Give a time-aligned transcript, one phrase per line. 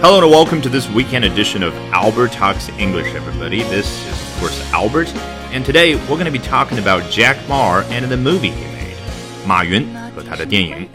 [0.00, 3.64] Hello and welcome to this weekend edition of Albert Talks English, everybody.
[3.64, 5.12] This is, of course, Albert,
[5.52, 8.96] and today we're going to be talking about Jack Ma and the movie he made.
[9.44, 9.84] 马云
[10.14, 10.88] 和他的电影。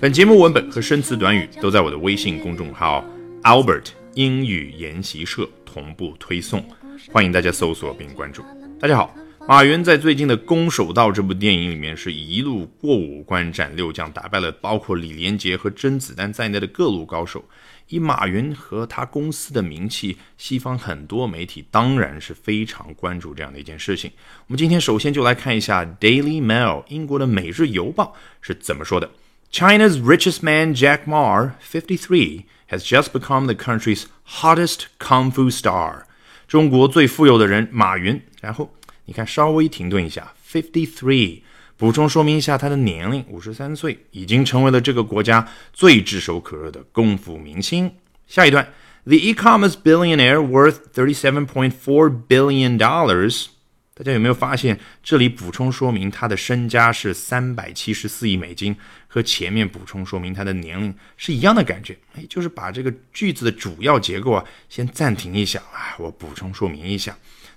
[0.00, 3.04] 本节目文本和生词短语都在我的微信公众号
[3.42, 6.64] Albert 英语研习社同步推送，
[7.12, 8.42] 欢迎大家搜索并关注。
[8.80, 9.14] 大家好。
[9.48, 17.44] 马云在最近的《攻守道》这部电影里面，是一路过五关斩六将，打败了包括李连杰和甄子丹在内的各路高手。
[17.88, 24.10] 以马云和他公司的名气，西方很多媒体当然是非常关注这样的一件事情。
[24.46, 29.10] 我们今天首先就来看一下《Daily Mail》英国的《每日邮报》是怎么说的
[29.52, 34.04] ：China's richest man Jack Ma, 53, has just become the country's
[34.40, 36.02] hottest kung fu star。
[36.46, 38.72] 中国最富有的人马云，然后。
[39.08, 41.42] 你看，稍微停顿一下，fifty three，
[41.78, 47.92] 补充说明一下他的年龄，五十三岁，已经成为了这个国家最炙手可热的功夫明星。
[48.26, 48.66] 下一段
[49.04, 53.48] ，the e-commerce billionaire worth thirty seven point four billion dollars，
[53.92, 58.74] 大家有没有发现这里补充说明他的身家是三百七十四亿美金，
[59.06, 61.94] 和前面补充说明他的年龄是一样的感觉？
[62.14, 67.14] 哎，就是把这个句子的主要结构啊，先暂停一下啊，我补充说明一下。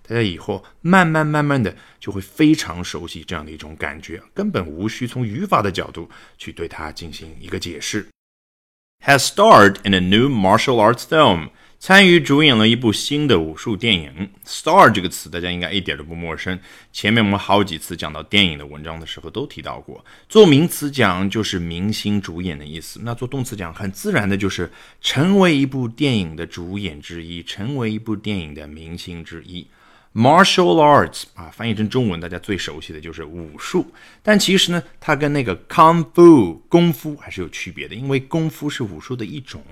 [0.09, 8.07] 大家以后慢慢慢慢的就会非常熟悉这样的一种感觉，根本无需从语法的角度去对它进行一个解释。
[9.05, 14.31] Has starred in a new martial arts film，参与主演了一部新的武术电影。
[14.45, 16.59] Star 这个词大家应该一点都不陌生，
[16.91, 20.03] 前面我们好几次讲到电影的文章的时候都提到过。
[20.27, 29.67] 做名词讲就是明星主演的意思，那做动词讲很自然的就是成为一部电影的主演之一，成为一部电影的明星之一。
[30.11, 33.85] Martial arts 啊，翻译成中文，大家最熟悉的就是武术。
[34.23, 39.63] 但其实呢，它跟那个 kung fu 功夫还是有区别的，因为功夫是武术的一种。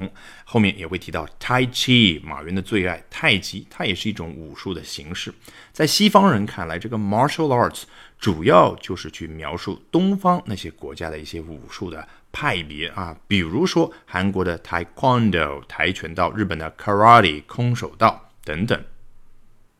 [0.46, 5.34] 后面也会提到 Tai Chi，马云的最爱太极，它也是一种武术的形式。
[5.74, 7.84] 在西方人看来，这个 martial arts
[8.20, 18.80] 主要就是去描述东方那些国家的一些武术的派别啊，比如说韩国的 Taekwondo 跆拳道，日本的 Karate 空手道等等。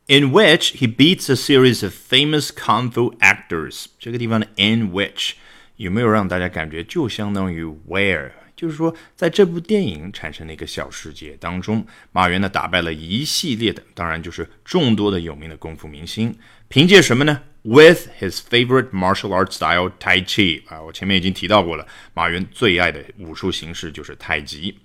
[0.08, 3.86] In which he beats a series of famous kung fu actors。
[3.98, 5.32] 这个地方的 in which
[5.76, 8.30] 有没有让大家感觉就相当于 where？
[8.56, 16.34] 就是说，在这部电影产生的一个小世界当中，马云呢打败了一系列的，当然就是众多的有名的功夫明星。
[16.66, 24.76] 凭借什么呢？With his favorite martial art style Tai Chi 啊，我前面已经提到过了，马云最爱的武术形式就是太极。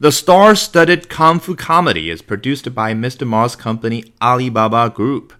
[0.00, 3.26] The star-studded kung fu comedy is produced by Mr.
[3.26, 5.30] Ma's company Alibaba Group。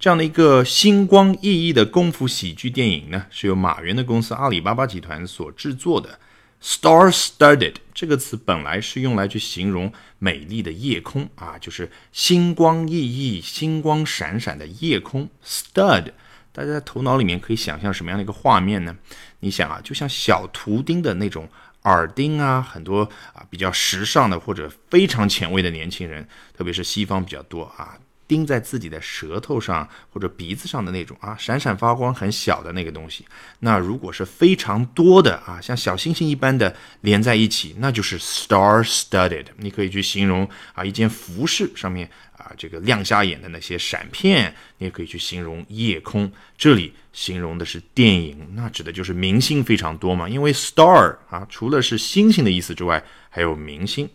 [0.00, 6.18] 这样的一个星光熠熠的功夫喜剧电影呢，是由马云的公司阿里巴巴集团所制作的。
[6.60, 15.28] Star-studded 这个词本来是用来去形容美丽的夜空啊，就是星光熠熠、星光闪闪的夜空。
[15.46, 16.10] Stud，
[16.50, 18.96] 大家在头脑里面可以想象什么样的一个画面呢？
[19.38, 21.48] 你想啊，就像小图钉的那种。
[21.84, 23.02] 耳钉啊，很多
[23.32, 33.24] 啊比较时尚的或者非常前卫的年轻人，特别是西方比较多啊，钉在自己的舌头上或者鼻子上的那种啊，闪闪发光很小的那个东西。
[33.58, 39.46] 那如果是非常多的啊，像小星星一般的连在一起，那就是 star-studded。
[39.56, 42.08] 你可以去形容啊，一件服饰上面。
[42.38, 46.30] 啊，这个亮瞎眼的那些闪片，你也可以去形容夜空。
[46.56, 50.28] 这里形容的是电影，那指的就是明星非常多嘛。
[50.28, 54.08] 因为 star 啊，除了是星星的意思之外，还有明星。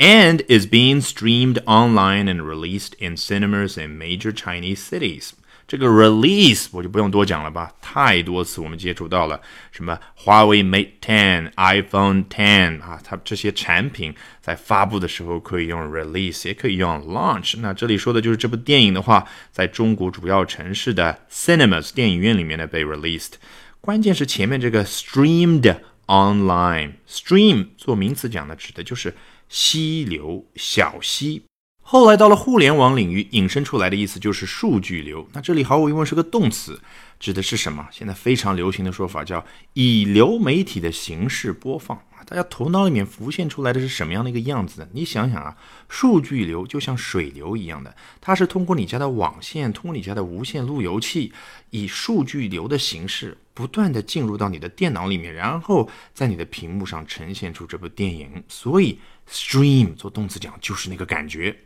[0.00, 5.30] And is being streamed online and released in cinemas in major Chinese cities.
[5.66, 9.40] 这个 release 我就不用多讲了吧，太多次我们接触到了，
[9.72, 17.58] 什么华为 Mate 10、iPhone 10啊，它这些产品在发布的时候可以用 release，也可以用 launch。
[17.58, 23.32] 那这里说的就是这部电影的话，在中国主要城市的 cinemas 电影院里面呢被 released。
[23.80, 29.12] 关键是前面这个 streamed online，stream 做名词讲的指的就是
[29.51, 31.43] 溪流、小溪。
[31.81, 35.27] 后来到了互联网领域，引申出来的意思就是数据流。
[35.33, 36.79] 那这里毫无疑问是个动词，
[37.19, 37.85] 指的是什么？
[37.91, 42.01] 现在非常流行的说法叫以流媒体的形式播放。
[42.31, 44.87] 大家头脑里面浮现出来的是什么样的一个样子呢？
[44.93, 45.53] 你想想啊，
[45.89, 51.33] 数据流就像水流一样的，它是通过你家的网线，通过你家的无线路由器，
[51.71, 58.41] 以数据流的形式不断的进入到你的电脑里面，然后在你的屏幕上呈现出这部电影。
[58.47, 58.99] 所以
[59.29, 61.57] stream 做动词讲就是那个感觉。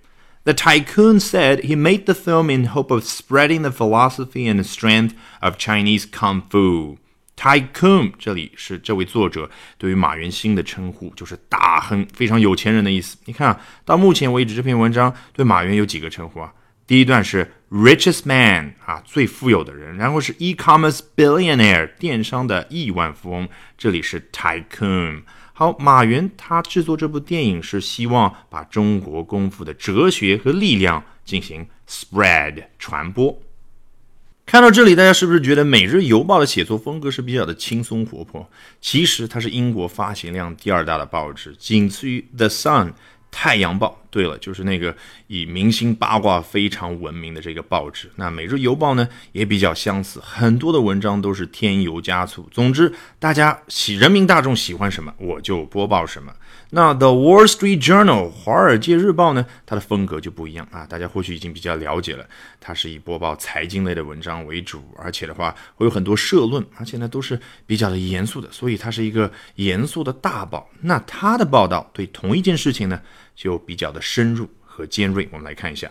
[0.46, 5.12] The tycoon said he made the film in hope of spreading the philosophy and strength
[5.42, 6.98] of Chinese kung fu.
[7.36, 13.18] Tycoon，这里是这位作者对于马云新的称呼，就是大亨，非常有钱人的意思。
[13.26, 16.54] 你看啊，到目前为止，这篇文章对马云有几个称呼啊？
[16.88, 25.24] 第一段是 richest man 啊，最富有的人，然后是 e-commerce billionaire，电商的亿万富翁，这里是 Tycoon。
[25.54, 33.42] 好，马云他制作这部电影是希望把中国功夫的哲学和力量进行 spread 传播。
[34.46, 38.48] 看到这里，大家是不是觉得《每日邮报》的写作风格是比较的轻松活泼？
[38.80, 42.90] 其实它是英国发行量第二大的报纸，仅次于《The Sun》
[43.32, 44.05] 太阳报。
[44.16, 44.96] 对了，就是那个
[45.28, 48.10] 以明星八卦非常闻名的这个报纸。
[48.16, 52.48] 那《每日邮报》呢，也比较相似，很多的文章都是添油加醋。
[52.50, 56.32] 总之，大家喜人民大众喜欢什么，我就播报什么。
[56.70, 60.86] 那《The Wall Street Journal》华尔街日报呢，它的风格就不一样啊。
[60.86, 62.26] 大家或许已经比较了解了，
[62.62, 70.70] 它是以播报财经类的文章为主，而且的话会有很多社论，而且呢都是比较的严肃的，所以它是一个严肃的大报。
[70.82, 73.02] 那它的报道对同一件事情呢？
[73.35, 75.29] 就比较的深入和尖锐。
[75.33, 75.91] 我们来看一下，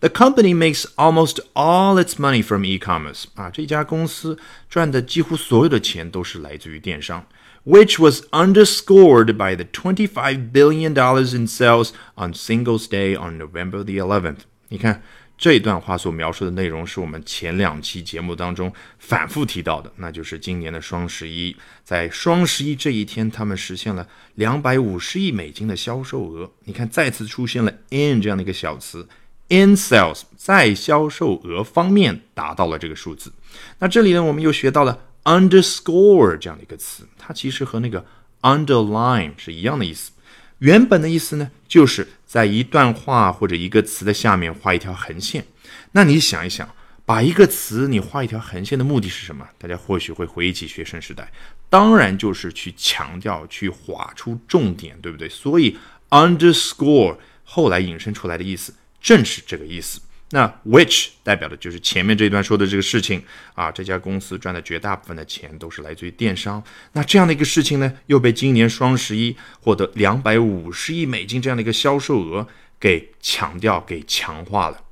[0.00, 3.24] The company makes almost all its money from e-commerce。
[3.34, 4.38] 啊，这家公司
[4.68, 7.26] 赚的几乎所有的钱都是来自于电商，
[7.64, 13.94] which was underscored by the twenty-five billion dollars in sales on Singles Day on November the
[13.94, 14.40] eleventh。
[14.68, 15.02] 你看。
[15.37, 26.51] 这段话所描述的内容是我们前两期节目当中反复提到的，那就是今年的双十一，在双十一这一天，他们实现了两百五十亿美金的销售额。
[26.63, 29.07] 你看，再次出现了 in 这样的一个小词
[29.49, 33.31] ，in sales，在销售额方面达到了这个数字。
[33.77, 38.03] 那这里呢，我们又学到了 underscore 这样的一个词，它其实和那个
[38.41, 40.11] underline 是一样的意思。
[40.59, 45.45] 原本的意思呢，就是在一段话或者一个词的下面画一条横线。
[45.93, 46.69] 那你想一想，
[47.05, 49.47] 把一个词你画一条横线的目的是什么？
[49.57, 51.31] 大家或许会回忆起学生时代，
[51.69, 55.29] 当然就是去强调、去划出重点，对不对？
[55.29, 55.77] 所以
[56.09, 60.01] underscore 后来引申出来的意思正是这个意思。
[60.31, 66.61] 那 which 代表的就是前面这一段说的这个事情啊，这家公司赚的绝大部分的钱都是来自于电商。
[66.91, 72.47] 那这样的一个事情呢，又被今年双十一获得两百五十亿美金这样的一个销售额
[72.79, 74.83] 给强调、给强化了。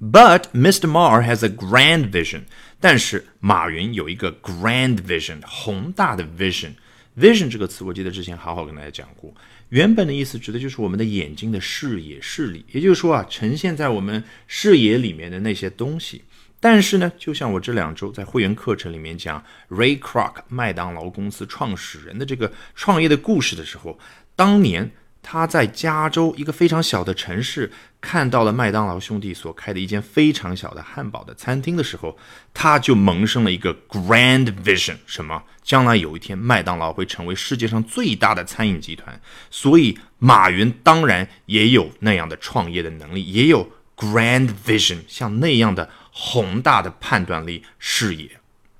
[0.00, 0.86] But Mr.
[0.90, 2.42] Mar has a grand vision，
[2.80, 6.72] 但是马云有一个 grand vision，宏大的 vision。
[7.18, 9.34] vision 这个词，我记得之前好好跟大家讲过。
[9.70, 16.22] 原本的意思指的就是我们的眼睛的视野视力，也就是说啊，呈现在我们视野里面的那些东西。
[16.58, 23.98] 但是呢，就像我这两周在会员课程里面讲 Ray Kroc 麦当劳公司创始人的这个创业的故事的时候，
[24.34, 24.90] 当年。
[25.28, 32.16] 他在加州一个非常小的城市看到了麦当劳兄弟所开的一间非常小的汉堡的餐厅的时候，
[32.54, 35.42] 他就萌生了一个 grand vision，什么？
[35.64, 39.20] 将来有一天麦当劳会成为世界上最大的餐饮集团。
[39.50, 48.30] 所以马云当然也有那样的创业的能力，也有 grand vision，像那样的宏大的判断力视野。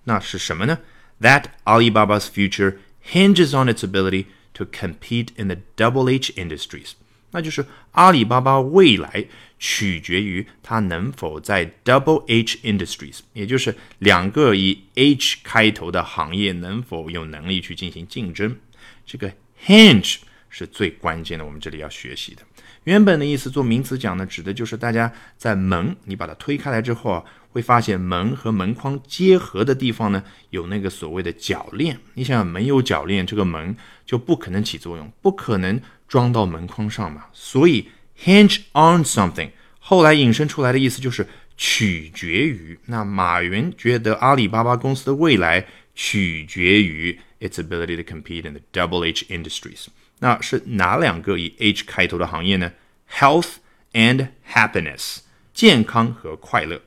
[0.05, 0.79] 那是什么呢
[1.21, 4.27] ？That Alibaba's future hinges on its ability.
[4.57, 6.93] To compete in the double H industries，
[7.31, 9.27] 那就是阿里巴巴未来
[9.59, 18.57] 取决于它能否在 double H industries，也就是两个以 H 开头的行业能否有能力去进行竞争。
[19.05, 19.31] 这个
[19.63, 20.17] hinge
[20.49, 22.43] 是最关键的，我们这里要学习的。
[22.85, 27.25] 原本的意思做名词讲呢，指的就是大家在门，你把它推开来之后啊，
[27.57, 31.99] 会发现门和门框结合的地方呢，有那个所谓的铰链。
[32.13, 37.25] 你想想，没有铰链，这个门就不可能起作用，不可能装到门框上嘛。
[37.33, 37.89] 所以
[38.23, 39.49] hinge on something
[39.79, 42.79] 后来引申出来的意思就是取决于。
[42.85, 49.87] 那马云觉得阿里巴巴公司的未来取决于 its ability to compete in the double H industries。
[50.19, 52.71] 那是哪两个以 H 开头的行业呢
[53.11, 53.55] ？Health
[53.95, 55.21] and happiness，
[55.55, 56.83] 健康和快乐。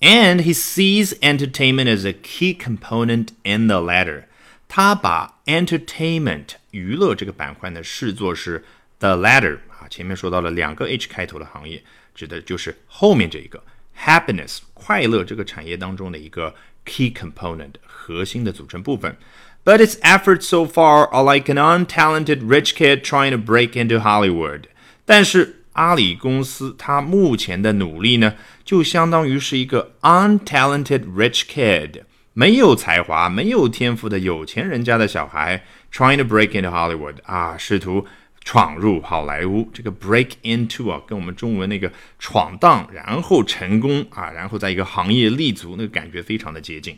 [0.00, 4.24] And he sees entertainment as a key component in the latter。
[4.66, 8.64] 他把 entertainment 娱乐这个板块呢视作是
[8.98, 11.82] the latter 啊，前面说到了两个 H 开头的行业，
[12.14, 13.62] 指的就是后面这一个
[13.98, 16.54] happiness 快乐这个产业当中的一个
[16.84, 19.16] key component 核心的组成部分。
[19.62, 24.62] but its efforts so far are like an untalented rich kid trying to break into Hollywood。
[25.04, 32.01] 但是 阿里公司它目前的努力呢，就相当于是一个 untalented rich kid，
[32.33, 35.63] 没有才华、没有天赋的有钱人家的小孩
[35.93, 38.05] ，trying to break into Hollywood 啊，试图
[38.43, 39.69] 闯入好莱坞。
[39.73, 46.97] 这个 break into 啊，跟我们中文那个闯荡，然后成功啊，然后在一个行业立足，那个感觉非常的接近。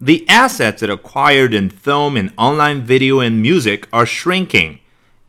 [0.00, 4.78] The assets that acquired in film and online video and music are shrinking.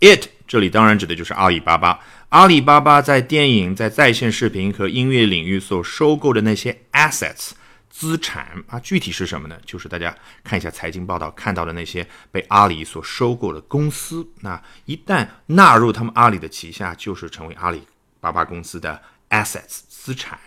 [0.02, 2.00] It 这里当然指的就是阿里巴巴。
[2.30, 7.52] 阿里巴巴在电影、在在线视频和音乐领域所收购的那些 assets
[7.90, 9.58] 资产啊，具体是什么呢？
[9.66, 10.14] 就是大家
[10.44, 14.28] 看一下财经报道看到的那些被阿里所收购的公司。
[14.42, 17.84] 那一旦纳入他们阿里的旗下，就是成为阿里
[18.20, 20.38] 巴巴公司的 assets 资产。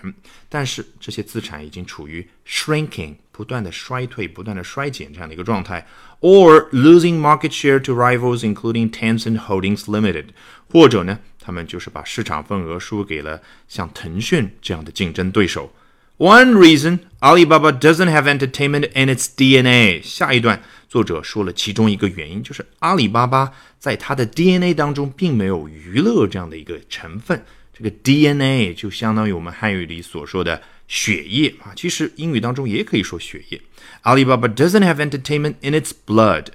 [0.50, 5.87] 但是这些资产已经处于 shrinking 不断的衰退、不断的衰减这样的一个状态
[6.20, 10.26] ，or losing market share to rivals including Tencent Holdings Limited，
[10.70, 15.74] 或者呢，他们就是把市场份额输给了像腾讯这样的竞争对手。
[16.17, 20.01] One reason Alibaba doesn't have entertainment in its DNA。
[20.03, 27.43] 下一段作者说了其中一个原因，就是阿里巴巴在它的 DNA 当中并没有娱乐这样的一个成分。
[27.74, 33.60] 这个 DNA 就相当于我们汉语里所说的血液啊，其实英语当中也可以说血液。
[34.03, 36.50] Alibaba doesn't have entertainment in its blood.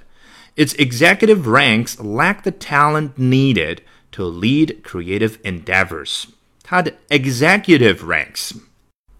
[0.55, 3.79] Its executive ranks lack the talent needed
[4.14, 6.24] to lead creative endeavors.
[6.62, 8.52] 他的 executive ranks。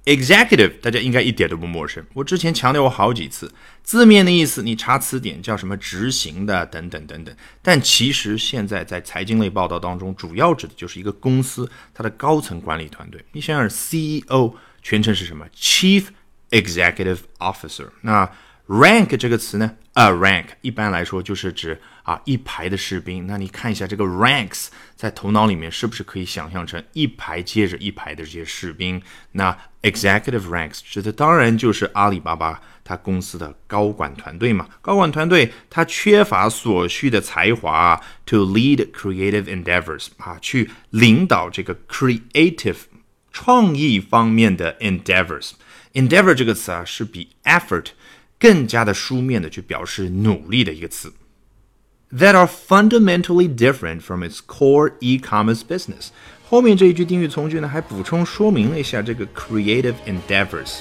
[0.04, 2.04] Executive，大家应该一点都不陌生。
[2.12, 3.50] 我之前强调过好几次，
[3.82, 7.34] 字面的意思你查词典叫什么执行的等等等等。
[7.62, 13.24] 但其实现在在财经类报道当中，主要指的就是一个公司它的高层管理团队。
[13.32, 16.04] 你想想，CEO 全称是什么？Chief
[16.50, 17.88] Executive Officer。
[18.02, 18.30] 那
[18.66, 23.26] rank 这个词呢？A rank 一般来说就是指啊一排的士兵。
[23.26, 29.02] 那你看一下这个 ranks，在头脑里面是不是可以想象成一排接着一排的这些士兵？
[29.32, 34.66] 那 executive ranks 指的当然就是阿里巴巴它公司的高管团队嘛。
[34.80, 42.78] 高管团队它缺乏所需的才华，to lead creative endeavors 啊，去领导这个 creative
[43.30, 45.52] 创意方面的 endeavors。
[45.92, 47.88] endeavor 这个词啊，是比 effort
[48.39, 51.11] 更加的书面的去表示努力的一个词，
[52.13, 56.09] that are fundamentally different from its core e-commerce business。
[56.49, 60.79] 后面这一句定语从句呢，还补充说明了一下这个 creative endeavors，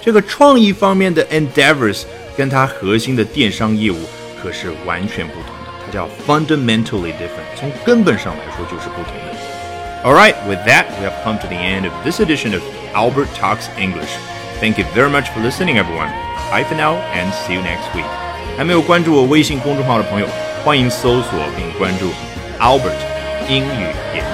[0.00, 2.04] 这个创意方面的 endeavors
[2.36, 3.98] 跟它核心的电商业务
[4.40, 9.30] 可是完全不同的，它叫 fundamentally different，从根本上来说就是不同的。
[10.02, 12.62] Alright, with that, we have come to the end of this edition of
[12.94, 14.16] Albert Talks English.
[14.60, 16.10] Thank you very much for listening, everyone.
[16.50, 18.04] Bye for now and see you next week.
[18.56, 20.26] 还没有关注我微信公众号的朋友，
[20.64, 22.10] 欢迎搜索并关注
[22.58, 22.98] Albert
[23.48, 24.24] 英语研